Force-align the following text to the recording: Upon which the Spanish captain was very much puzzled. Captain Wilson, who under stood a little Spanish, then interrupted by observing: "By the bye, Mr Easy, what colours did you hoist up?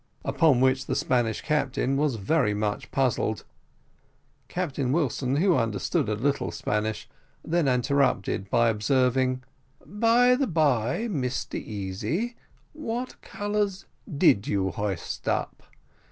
Upon 0.25 0.61
which 0.61 0.87
the 0.87 0.95
Spanish 0.95 1.41
captain 1.41 1.95
was 1.95 2.15
very 2.15 2.55
much 2.55 2.89
puzzled. 2.89 3.43
Captain 4.47 4.91
Wilson, 4.91 5.35
who 5.35 5.55
under 5.55 5.77
stood 5.77 6.09
a 6.09 6.15
little 6.15 6.49
Spanish, 6.49 7.07
then 7.45 7.67
interrupted 7.67 8.49
by 8.49 8.69
observing: 8.69 9.43
"By 9.85 10.33
the 10.33 10.47
bye, 10.47 11.07
Mr 11.07 11.53
Easy, 11.61 12.35
what 12.73 13.21
colours 13.21 13.85
did 14.17 14.47
you 14.47 14.71
hoist 14.71 15.27
up? 15.29 15.61